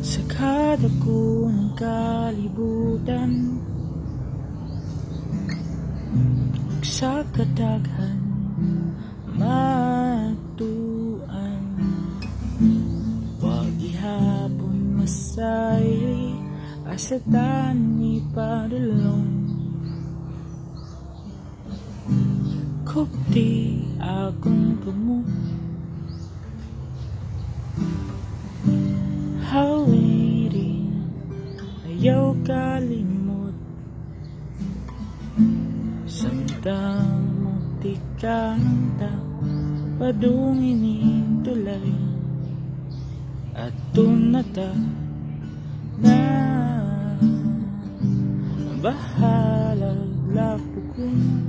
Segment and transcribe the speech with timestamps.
[0.00, 3.60] Sa kada ko ng kalibutan
[6.80, 8.20] Sa kadaghan
[9.36, 10.40] matuan
[13.44, 16.20] Wag ihapon masay
[16.90, 19.30] Asatan ni padulong.
[22.82, 25.22] Kupti akong tumo
[36.60, 39.08] Samtang mutikanta
[39.96, 41.88] Padungin tulay.
[43.56, 44.68] At tunata
[46.04, 46.20] Na
[48.84, 51.48] Bahalag lapukon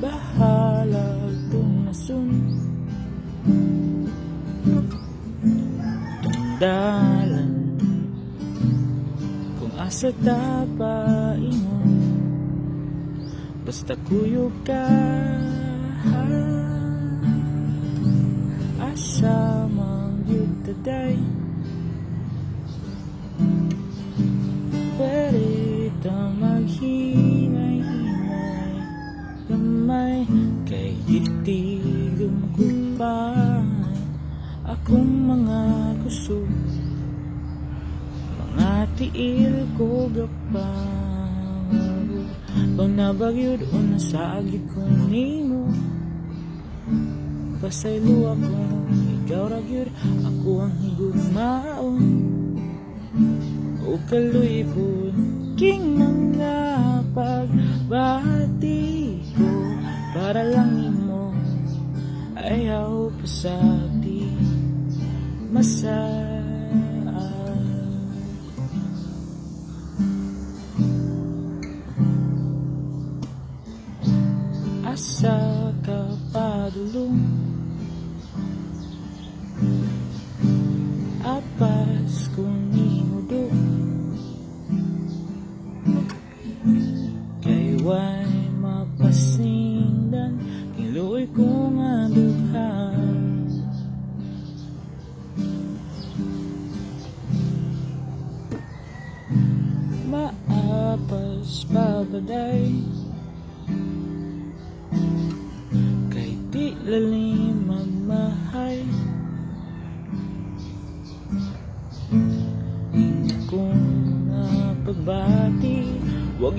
[0.00, 2.56] Bahalag tunasun
[6.24, 7.03] Tungdalan
[9.94, 11.94] Asa tapaingon
[13.62, 14.90] Basta kuyog ka
[18.90, 21.14] Asa magyud taday.
[24.98, 27.78] Pwede ta maghinay-hinay
[29.46, 30.26] Gamay
[30.66, 32.66] kay itigom ko
[32.98, 33.30] pa
[34.66, 36.50] Akong mga kusog
[39.12, 41.68] tiil ko gapang
[42.74, 45.68] Pag nabagyod o nasagid ko nimo.
[47.60, 48.60] Pasaylo ako,
[49.24, 49.88] ikaw ra gyud
[50.24, 52.04] Ako ang higugmaon
[53.84, 55.12] O kaluypon
[55.56, 56.56] King mga
[57.16, 59.03] pagbati
[74.94, 77.18] Asa ka padulong
[81.26, 83.50] Apas kung imudo
[87.42, 88.30] Kay way
[88.62, 90.38] mapasingdan
[90.78, 93.50] Kiloy ko nga dughan
[100.06, 103.03] Maapas pabaday Kay
[106.94, 108.78] di lalim mamahay
[113.50, 113.82] Kung
[114.30, 114.46] nga
[114.86, 115.78] pagbati
[116.38, 116.58] Huwag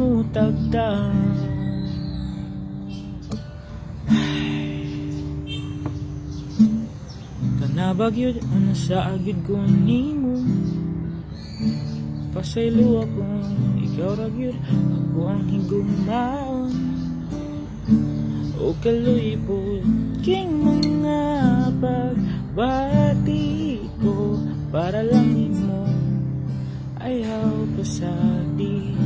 [0.00, 1.12] mo tagdan
[7.60, 10.40] Kanabagyod ang nasa agid ko nimo
[12.32, 13.24] Pasaylo ako,
[13.84, 16.72] ikaw ra gyud Ako ang higugmaon
[18.56, 19.84] O kaluypod
[20.24, 21.20] King mga
[21.76, 24.40] pagbati ko
[24.72, 25.84] Para lang imo
[26.96, 28.96] Ayaw pasati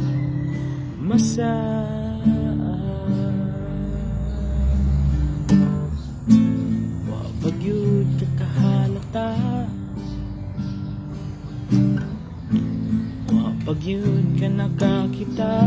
[1.03, 2.47] Masaya
[7.11, 9.35] Wapag yun kakahalata
[13.35, 15.59] Wapag yun ka nakakita.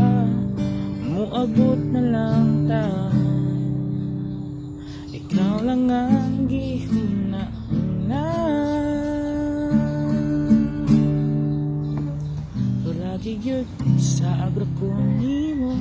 [1.04, 3.23] Muabot na lang ta Ikaw
[5.34, 8.26] lang ang gihuna-una
[12.86, 13.66] Palagi yun
[13.98, 14.86] sa agra ko
[15.18, 15.74] nimo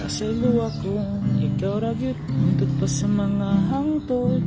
[0.00, 0.96] Pasaylo ako,
[1.44, 4.40] ikaw ra gyud Untod pa sa mga hangtod.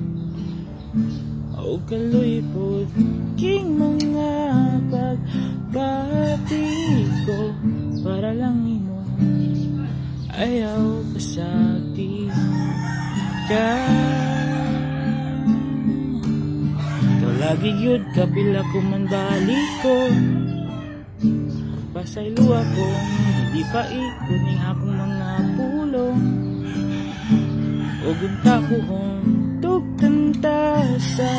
[1.61, 2.89] O kaluypod
[3.37, 4.33] King mga
[4.89, 6.67] pagbati
[7.29, 7.39] ko
[8.01, 8.97] Para lang imo.
[10.33, 11.62] Ayaw pasati
[13.49, 13.69] ka.
[17.53, 20.09] Lagi yun kapila ko man balik ko
[21.93, 26.21] Pasaylo ako Hindi pa ikuning akong mga pulong.
[28.09, 29.27] Ugunta ko hong
[29.61, 31.31] Tugkanta sa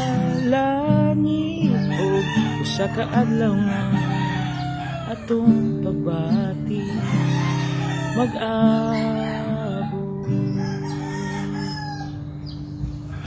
[0.46, 1.82] langit.
[1.98, 2.06] O
[2.62, 3.84] usa ka adlaw nga
[5.18, 6.84] Atong pagbati.
[8.14, 8.93] Mag-a